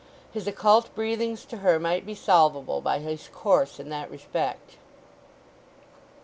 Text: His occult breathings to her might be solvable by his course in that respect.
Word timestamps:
His 0.31 0.47
occult 0.47 0.89
breathings 0.95 1.45
to 1.45 1.57
her 1.57 1.77
might 1.79 2.07
be 2.07 2.15
solvable 2.15 2.81
by 2.81 2.97
his 2.97 3.27
course 3.27 3.79
in 3.79 3.89
that 3.89 4.09
respect. 4.09 4.77